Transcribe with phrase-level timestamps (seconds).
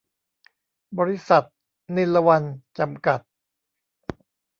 [0.99, 1.43] บริษัท
[1.95, 2.45] นิลวรรณ
[2.79, 3.19] จำกัด